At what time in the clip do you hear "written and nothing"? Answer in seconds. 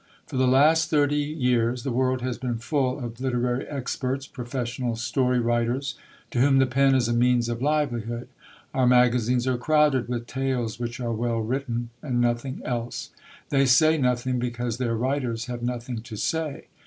11.41-12.61